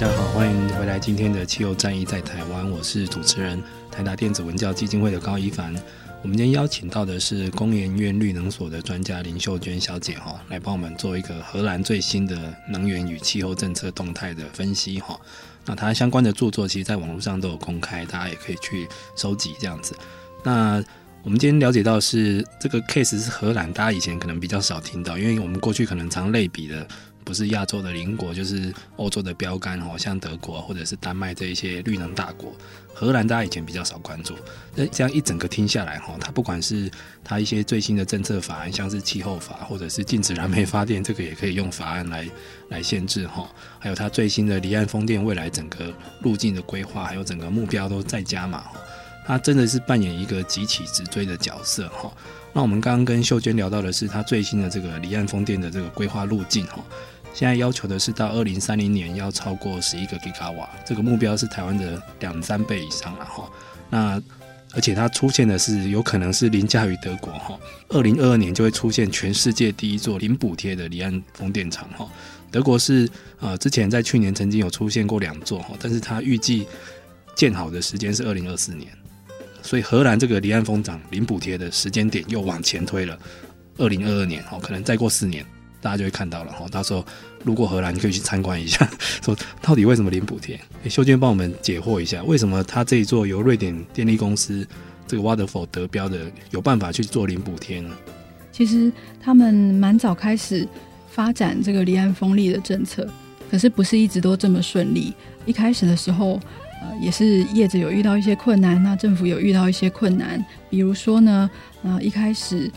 [0.00, 5.74] 大家好，欢迎回来今天的气候战役在台湾，我是主持人台达电子文教基金会的高一凡。
[6.22, 15.18] 我们今天邀请到的是工研院绿能所的专家林秀娟小姐哈，来帮我们做一个荷兰最新的能源与气候政策动态的分析哈。
[15.66, 19.96] 那它相关的著作其实在网络上都有公开，大家也可以去收集这样子。
[20.44, 20.80] 那
[21.24, 26.86] 我们今天了解到是这个 case 是荷兰，大家以前可能比较少听到，因为我们过去可能常类比的。
[27.28, 32.50] 不是亚洲的邻国，就是欧洲的标杆哦，像德国或者是丹麦这一些绿能大国。
[32.94, 34.34] 荷兰大家以前比较少关注，
[34.74, 36.90] 那这样一整个听下来哈，它不管是
[37.22, 42.26] 它一些最新的政策法案，像是气候法或者是禁止燃煤发电，这个也可以用法案来
[42.70, 43.46] 来限制哈。
[43.78, 48.64] 还有它最新的离岸风电未来整个路径的规划，还有整个目标都在加码，
[49.26, 52.10] 它真的是扮演一个急起直追的角色哈。
[52.54, 56.82] 那我们刚刚跟秀娟聊到的是它最新的这个离岸风电的这个规划路径哈。
[57.38, 63.48] 现在要求的是到二零三零年要超过十一个吉瓦，这个目标是台湾的两三倍以上了哈。
[63.88, 64.20] 那
[64.72, 67.56] 而且它出现的是有可能是凌驾于德国哈。
[67.90, 72.04] 二零二二年就会出现全世界第一座零补贴的离岸风电场哈。
[72.50, 76.66] 德国是呃之前在去年曾经有出现过两座哈，但是它预计
[77.36, 78.90] 建好的时间是二零二四年，
[79.62, 83.16] 所以荷兰这个离岸风场零补贴的时间点又往前推了
[83.76, 85.46] 二零二二年哈，可能再过四年。
[85.80, 87.04] 大家就会看到了哈，到时候
[87.44, 88.88] 路过荷兰，你可以去参观一下，
[89.24, 90.58] 说到底为什么零补贴？
[90.82, 94.66] 欸，秀娟帮我们解惑一下，为什么他这一座由瑞典电力公司
[95.06, 97.90] 这个 Waterfall 得标的有办法去做零补贴呢？
[98.50, 98.90] 其实
[99.22, 100.66] 他们蛮早开始
[101.08, 103.08] 发展这个离岸风力的政策，
[103.48, 105.14] 可是不是一直都这么顺利。
[105.46, 106.40] 一开始的时候，
[106.82, 111.48] 呃，也是业者有遇到一些困难，那政府有遇到一些困难，比如说呢，
[111.84, 112.68] 呃，一开始。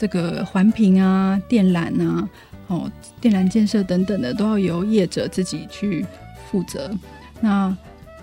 [0.00, 2.26] 这个环评啊、电缆啊、
[2.68, 6.06] 哦、电缆建设等等的，都要由业者自己去
[6.50, 6.90] 负责。
[7.38, 7.76] 那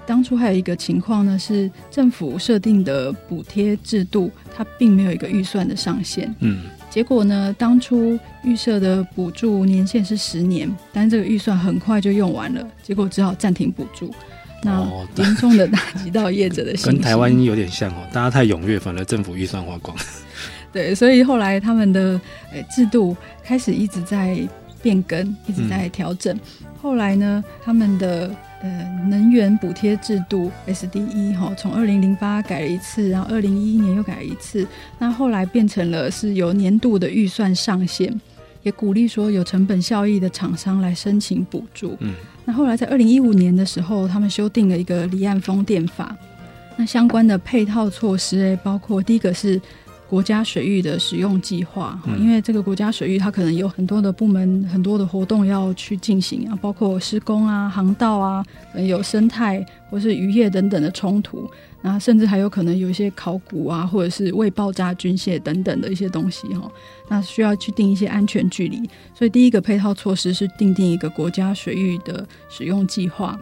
[0.07, 6.33] 当初还有一个情况呢，是政府设定的补贴制度，它并没有一个预算的上限。
[6.39, 14.11] 嗯，结果呢，当初预设的补助年限是十年，但这个预算很快就用完了，结果只好暂停补助。
[14.63, 14.83] 那
[15.17, 16.91] 严重的打击到业者的心。
[16.91, 19.95] 跟台湾有点像哦，大家太踊跃，反而政府预算花光。
[20.77, 22.21] 对，所以后来他们的
[22.53, 24.47] 呃制度开始一直在
[24.79, 26.31] 变更，一直在调整。
[26.35, 28.30] 嗯、后来呢，他们的
[28.61, 28.69] 呃
[29.09, 34.67] 能源补贴制度 SDE 哈，从二零零八改了一次，然后二零一一年又改了一次。
[34.99, 38.13] 那后来变成了是有年度的预算上限，
[38.61, 41.97] 也鼓励说有成本效益的厂商来申请补助。
[42.01, 42.13] 嗯，
[42.45, 46.15] 那后来在二零一五年的时候，他们修订了一个离岸风电法。
[46.75, 49.59] 那相关的配套措施诶，包括第一个是。
[50.10, 58.45] 国家水域的使用计划，因为这个国家水域它可能有很多的部门、很多的活动要去进行啊，包括施工啊、航道啊，
[58.76, 61.49] 有生态或是渔业等等的冲突，
[61.82, 66.72] 那甚至还有可能有一些考古啊，或者是未爆炸军械等等的一些东西哈，
[67.10, 73.38] 那需要去定一些安全距离，所以第一个配套措施是订定一个国家水域的使用计划。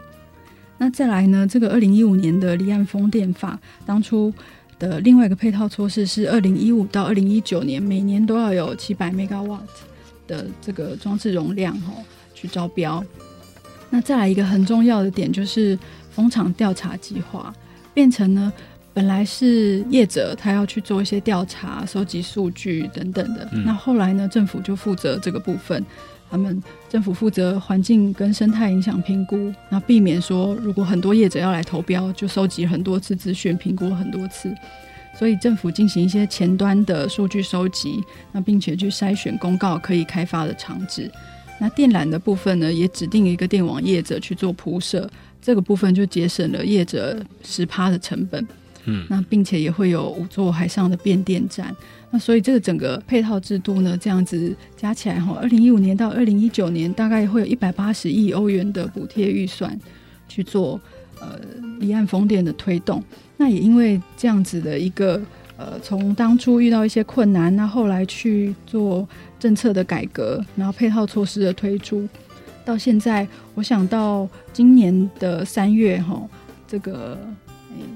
[0.78, 4.34] 那再来呢，这个二零一五年的离岸风电法当初。
[4.78, 9.60] 的另外一个配套措施是，二零一五到二零一九年每年都要有七百 megawatt
[10.26, 12.04] 的这个装置容量哦，
[12.34, 13.04] 去招标。
[13.88, 15.78] 那再来一个很重要的点就是
[16.10, 17.54] 风场调查计划，
[17.94, 18.52] 变成呢
[18.92, 25.84] 本来是业者他要去做一些调查、收集数据等等的，嗯、那后来呢政府就负责这个部分。
[26.30, 34.54] 他们政府负责环境跟生态影响评估，那避免说如果很多业者要来投标，就收集很多次资讯，评估很多次，
[35.18, 38.02] 所以政府进行一些前端的数据收集，
[38.32, 41.10] 那并且去筛选公告可以开发的场址。
[41.58, 45.08] 那电缆的部分呢，也指定一个电网业者去做铺设，
[45.40, 48.46] 这个部分就节省了业者十趴的成本。
[48.86, 51.74] 嗯，那并且也会有五座海上的变电站。
[52.10, 59.76] 那所以这个整个配套制度呢，这样子加起来哈，二零一五年到二零一九年大概会有一百八十亿欧元的补贴预算
[60.28, 60.80] 去做
[61.20, 61.38] 呃
[61.80, 63.02] 离岸风电的推动。
[63.36, 65.20] 那也因为这样子的一个
[65.56, 69.06] 呃，从当初遇到一些困难，那后来去做
[69.38, 72.08] 政策的改革，然后配套措施的推出，
[72.64, 76.22] 到现在，我想到今年的三月哈，
[76.68, 77.18] 这个。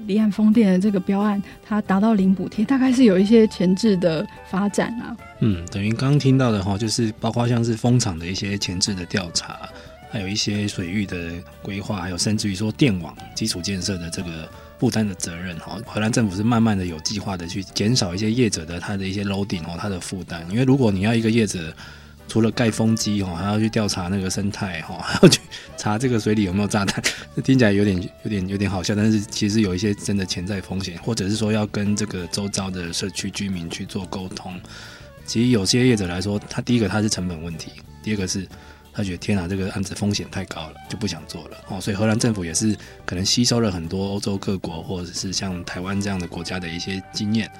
[0.07, 5.15] 离岸风电的这个标案，它达到零补贴，大概是有一些前置的发展啊。
[5.39, 9.69] 嗯，等于刚听到的哈，就是包括像是风场的一些前置的调查，
[10.11, 15.79] 还有一些水域的规划，还有甚至于说电网基础建设的这个负担的责任哈。
[15.85, 20.45] 荷兰政府是慢慢的有计划的去减少一些业者的他的一些 loading 哦，他的负担。
[20.49, 21.73] 因为如果你要一个业者，
[22.31, 25.41] 除了盖风机哈，还要去调查那个生态哈， 还要去
[25.75, 27.03] 查这个水里有没有炸弹，
[27.35, 34.57] 这 听起来有点有点有点好笑，但是其实有一些真的潜在风险，或者是说要跟这个周遭的社区居民去做沟通。
[35.25, 37.69] 其实有些业者来说，他第一个他是成本问题，
[38.01, 38.47] 第二个是
[38.93, 41.81] 他觉得天哪，这个案子风险太高了，就不想做了哦。
[41.81, 42.73] 所以荷兰政府也是
[43.05, 47.51] 可能吸收了很多欧洲各国或者是像台湾这样的国家的一些经验。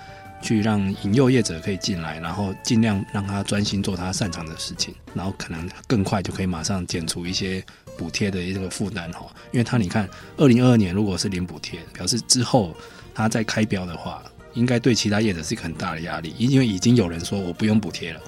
[0.41, 7.63] 去让引诱业者可以进来，然后尽量让他专心做他擅长的事情，然后可能更快就可以马上减除一些
[7.97, 9.25] 补贴的这个负担哈。
[9.51, 12.75] 因为他你看，二零二二年如果是零补贴，表示之后
[13.13, 14.23] 他再开标的话，
[14.53, 18.19] 应该对其他业者是一个很大的压力，因为已经有人说我不用补贴了，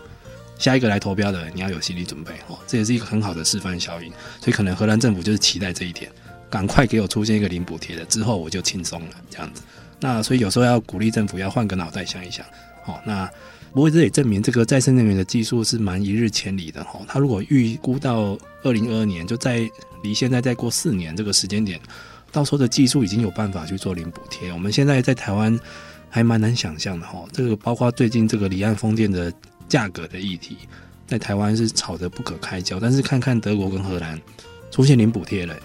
[0.59, 2.57] 下一个来投标的你要有心理准备哦。
[2.67, 4.09] 这也是一个很好的示范效应，
[4.39, 6.11] 所以可能荷兰政府就是期待这一点，
[6.49, 9.61] 赶快给我出现一个零补贴的，之后我就轻松了这样子。
[10.03, 12.45] 那所以有时候要鼓励政府要换个脑袋想一想，
[12.83, 13.25] 好，那
[13.71, 16.99] 不过这也证明这个再生能源的技术是蛮一日千里的哈。
[17.07, 19.65] 它如果预估到二零二二年，就在
[20.03, 21.79] 离现在再过四年这个时间点，
[22.33, 24.51] 到时候的技术已经有办法去做零补贴。
[24.51, 25.57] 我们现在在台湾
[26.09, 27.23] 还蛮难想象的哈。
[27.31, 29.31] 这个包括最近这个离岸风电的
[29.69, 30.57] 价格的议题，
[31.07, 34.21] 在台湾是吵得不可开交，但是看看德国跟荷兰
[34.69, 35.55] 出现零补贴了。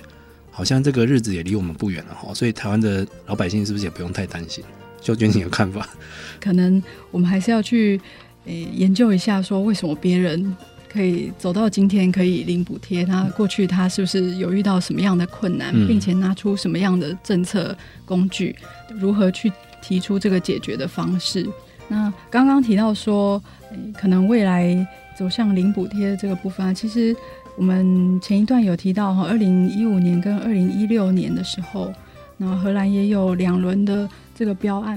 [0.59, 4.65] 好像这个日子也离我们不远了哈，所以台湾的老百姓是不是也不用太担心？
[5.01, 5.89] 秀娟，你有看法？
[6.43, 6.83] 可能
[7.13, 7.97] 我们还是要去
[8.45, 10.57] 诶、欸、研究一下，说为什么别人
[10.93, 18.57] 可以走到今天可以领补贴，他过去他是不是有遇到什么样的困难，嗯、并且拿出什么样的政策工具，
[18.99, 21.49] 如何去提出这个解决的方式？
[21.87, 23.41] 那刚刚提到说，
[23.71, 24.85] 欸、可能未来
[25.17, 27.15] 走向零补贴的这个部分，其实。
[27.59, 31.93] 我们前一段有提到哈，二零一五年跟二零一六年的时候，
[32.37, 34.97] 那荷兰也有两轮的这个标案。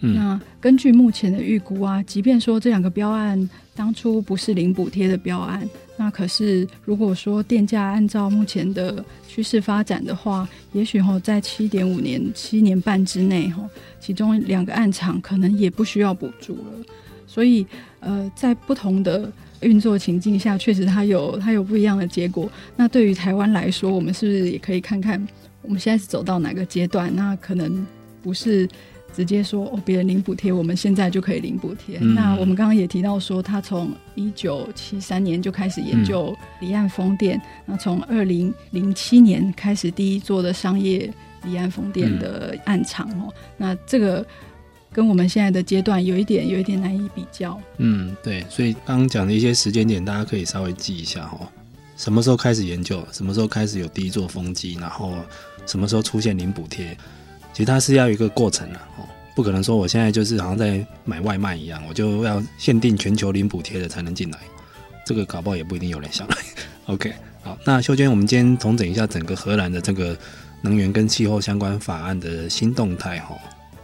[0.00, 13.66] 嗯、那根据目前的预估啊，即便说这两个标案当初不是零补贴的标案，那可是如果说电价按照目前的趋势发展的话，也许哈在七点五年、七年半之内哈，
[13.98, 16.84] 其中两个案场可能也不需要补助了。
[17.34, 17.66] 所以
[17.98, 19.28] 呃，在不同的
[19.62, 22.48] 运作情境下，确实它有它有不一样的结果。
[22.76, 25.20] 那对于台湾来说，我们是不是也可以看看
[25.62, 27.12] 我们现在是走到哪个阶段？
[27.16, 27.84] 那可能
[28.22, 28.68] 不是
[29.12, 31.98] 直接说哦，别人领补贴，我们现在就可以领补贴。
[32.00, 41.12] 嗯、那我们刚刚也提到说，他从一九七三年就开始研究离岸风电，嗯、那从二零零七年开始第一座的商业
[41.42, 44.24] 离岸风电的岸场哦，嗯、那这个。
[44.94, 47.60] 跟我们现在的阶段有一点有一点难以比较。
[47.78, 51.40] 嗯，对，所以刚刚讲的一些时间点，大家可以稍微记一下哈。
[51.96, 53.04] 什么时候开始研究？
[53.12, 54.74] 什么时候开始有第一座风机？
[54.80, 55.14] 然后
[55.66, 56.96] 什么时候出现零补贴？
[57.52, 59.04] 其实它是要有一个过程的哦。
[59.34, 64.38] 不可能说我现在就是好像在买外卖一样，我就要限定全球零补贴的才能进来，
[65.04, 66.36] 这个搞不好也不一定有人想来。
[66.86, 70.16] OK，好，那秀娟，我们今天重整一下整个荷兰的这个
[70.60, 73.36] 能源跟气候相关法案的新动态哈。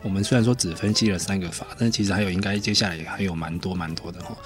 [0.03, 4.37] 我们虽然说只分析了三个法，但其实还有应该接下来还有蛮多蛮多的哈。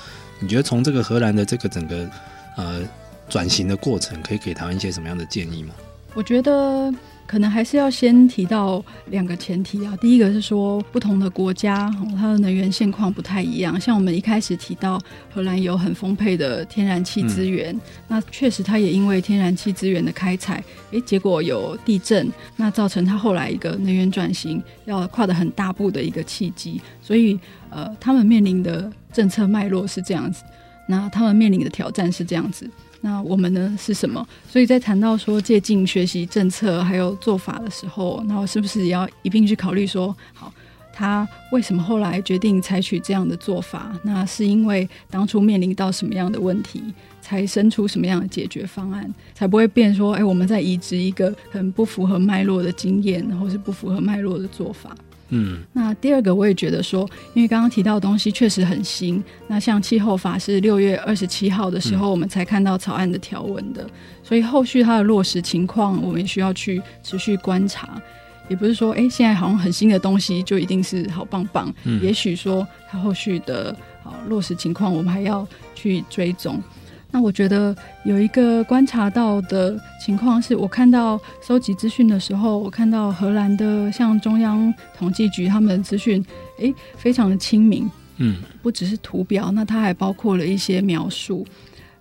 [0.40, 2.11] 你觉得从这个荷兰的这个整个
[2.57, 2.82] 呃
[3.28, 5.74] 转型的过程，可以给他们一些什么样的建议吗？
[6.14, 6.92] 我觉得。
[7.26, 9.96] 可能还是要先提到两个前提啊。
[9.98, 13.80] 第一个是说，不同的国家它的能源现况不太一样。
[13.80, 15.00] 像我们一开始提到
[15.32, 17.74] 荷兰有很丰沛的天然气资源，
[18.06, 26.78] 那确实它也因为天然气资源的开采，诶，结果有地震，那造成它后来一个能源转型要跨得很大步的一个契机。
[27.00, 27.40] 所以，
[27.70, 30.44] 呃，他们面临的政策脉络是这样子，
[30.86, 32.70] 那他们面临的挑战是这样子。
[33.05, 34.26] 那我们呢是什么？
[34.50, 40.50] 所以在谈到说借镜学习政策还有做法的时候，那我是不是也要一并去考虑说，好，
[40.90, 43.92] 他为什么后来决定采取这样的做法？
[44.05, 46.82] 那是因为当初面临到什么样的问题，
[47.20, 54.96] 才生出什么样的解决方案，才不会变说，哎，我们在移植一个很不符合脉络的经验，或是不符合脉络的做法。
[55.29, 59.22] 嗯，那第二个我也觉得说，因为刚刚提到的东西确实很新。
[59.49, 63.91] 那像气候法是六月二十七号的时候，我们才看到草案的条文的，嗯、
[64.22, 68.01] 所以后续它的落实情况，我们需要去持续观察。
[68.47, 71.75] 也不是说，哎、欸，现在好像很新的东西就一定是好棒棒。
[71.85, 76.62] 嗯、也许说它后续的好落实情况，我们还要去追踪。
[77.14, 86.20] 那我觉得有一个观察到的情况是，我看到收集资讯的时候，我看到荷兰的像中央统计局他们的资讯，
[86.58, 91.46] 诶，非常的亲民，嗯，不只是图表，那它还包括了一些描述，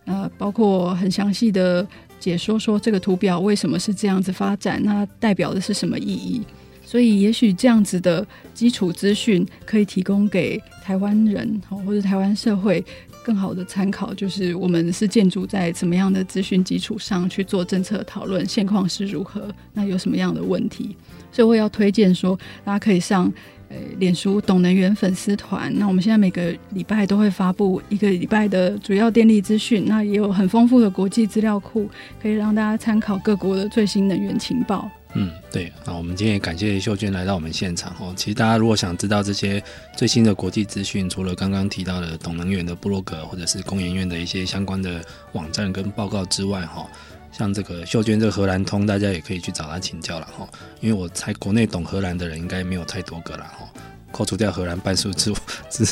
[0.05, 1.87] 呃，包括很详细的
[2.19, 6.41] 解说说这个图表为什么是这样子发展，那代表的是什么意义。
[6.83, 12.83] 所以也许这样子的基础资讯可以提供给台湾人或者台湾社会。
[13.23, 20.95] 更好的参考就是我们是建筑在怎么样的资讯基础上去做政策讨论，现况是如何，那有什么样的问题？
[21.31, 23.31] 所以我要推荐说，大家可以上
[23.69, 25.73] 呃脸书懂能源粉丝团。
[25.79, 31.89] 那我们现在每个礼拜都会发布一个礼拜的主要电力资讯，那也有很丰富的国际资料库，
[32.21, 34.89] 可以让大家参考各国的最新能源情报。
[35.15, 38.13] 嗯，对，那我们今天也感谢秀娟来到我们现场哦。
[38.17, 39.63] 其实大家如果想知道这些
[39.95, 45.03] 最新的国际资讯，除了刚刚提到的懂能源的布洛格，或者是工研院的一些相关的
[45.33, 46.87] 网站跟报告之外，哈，
[47.31, 50.47] 像这个秀娟这个荷兰通，大家也可以去找她请教了哈。
[50.79, 53.69] 因为我猜国内懂荷兰的人应该没有太多个了哈，
[54.11, 55.31] 扣除掉荷兰半数 之
[55.69, 55.85] 之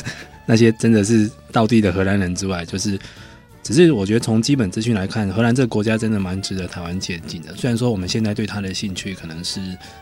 [0.46, 2.98] 那些真的是道地的荷兰人之外，就是。
[3.62, 7.54] 只是我觉得从基本资讯来看，荷兰这个国家真的蛮值得台湾借鉴的。
[7.54, 9.60] 虽然说我们现在对它的兴趣可能是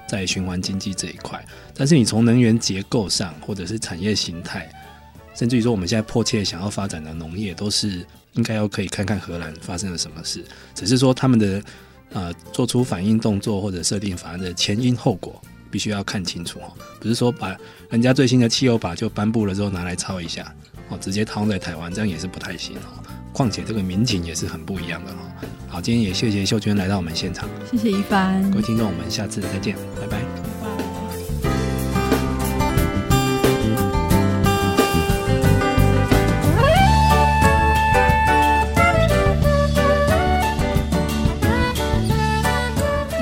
[0.08, 1.44] 在循环经济这一块，
[1.74, 4.66] 但是你从能源结构上，或者是产业形态，
[5.34, 10.42] 甚至于说我们现在迫切想要发展的农业，都是应该要可以看看荷兰发生了什么事。
[10.74, 11.62] 只是说他们的
[12.14, 15.38] 呃做出反应动作或者设定法案的前因后果，
[15.70, 16.72] 必须要看清楚哦。
[16.98, 17.54] 不是说把
[17.90, 20.50] 人家最新的汽油法就颁布了之后拿来抄一下
[20.88, 23.19] 哦，直接套在台湾，这样也是不太行哦。
[23.32, 25.18] 况且这个民情也是很不一样的哈。
[25.68, 30.18] 好，今天也谢谢秀娟来到我们现场，谢谢一帆，各位听众，我们下次再见，拜拜。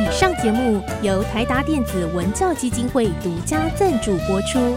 [0.00, 4.76] 以上节目由台达电子文教基金会独家赞助播出，